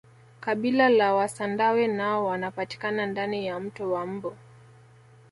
[0.39, 4.37] kabila la wasandawe nao wanapatikana ndani ya mto wa mbu